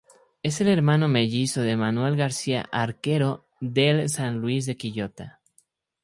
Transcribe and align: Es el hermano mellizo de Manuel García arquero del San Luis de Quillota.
Es 0.41 0.59
el 0.61 0.67
hermano 0.67 1.07
mellizo 1.07 1.61
de 1.61 1.77
Manuel 1.77 2.15
García 2.17 2.67
arquero 2.71 3.45
del 3.59 4.09
San 4.09 4.41
Luis 4.41 4.65
de 4.65 4.75
Quillota. 4.75 5.39